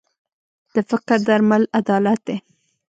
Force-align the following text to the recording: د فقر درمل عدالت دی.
د 0.73 0.75
فقر 0.89 1.19
درمل 1.27 1.63
عدالت 1.79 2.19
دی. 2.27 2.37